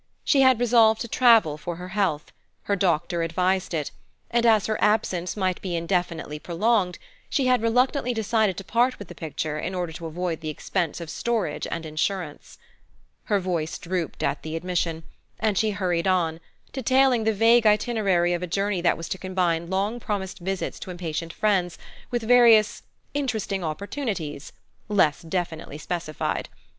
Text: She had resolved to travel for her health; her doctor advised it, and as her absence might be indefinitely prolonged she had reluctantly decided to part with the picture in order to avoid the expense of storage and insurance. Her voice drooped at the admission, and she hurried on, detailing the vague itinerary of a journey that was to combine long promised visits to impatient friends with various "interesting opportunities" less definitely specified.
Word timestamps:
She 0.23 0.41
had 0.41 0.59
resolved 0.59 0.99
to 1.01 1.07
travel 1.07 1.59
for 1.59 1.75
her 1.75 1.89
health; 1.89 2.31
her 2.63 2.75
doctor 2.75 3.21
advised 3.21 3.71
it, 3.71 3.91
and 4.31 4.47
as 4.47 4.65
her 4.65 4.83
absence 4.83 5.37
might 5.37 5.61
be 5.61 5.75
indefinitely 5.75 6.39
prolonged 6.39 6.97
she 7.29 7.45
had 7.45 7.61
reluctantly 7.61 8.11
decided 8.11 8.57
to 8.57 8.63
part 8.63 8.97
with 8.97 9.09
the 9.09 9.13
picture 9.13 9.59
in 9.59 9.75
order 9.75 9.93
to 9.93 10.07
avoid 10.07 10.41
the 10.41 10.49
expense 10.49 11.01
of 11.01 11.11
storage 11.11 11.67
and 11.69 11.85
insurance. 11.85 12.57
Her 13.25 13.39
voice 13.39 13.77
drooped 13.77 14.23
at 14.23 14.41
the 14.41 14.55
admission, 14.55 15.03
and 15.39 15.55
she 15.55 15.69
hurried 15.69 16.07
on, 16.07 16.39
detailing 16.73 17.23
the 17.23 17.31
vague 17.31 17.67
itinerary 17.67 18.33
of 18.33 18.41
a 18.41 18.47
journey 18.47 18.81
that 18.81 18.97
was 18.97 19.07
to 19.09 19.19
combine 19.19 19.69
long 19.69 19.99
promised 19.99 20.39
visits 20.39 20.79
to 20.79 20.89
impatient 20.89 21.31
friends 21.31 21.77
with 22.09 22.23
various 22.23 22.81
"interesting 23.13 23.63
opportunities" 23.63 24.51
less 24.89 25.21
definitely 25.21 25.77
specified. 25.77 26.49